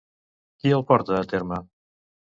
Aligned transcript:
Qui 0.63 0.73
el 0.79 0.81
porta 0.93 1.19
a 1.21 1.29
terme? 1.35 1.63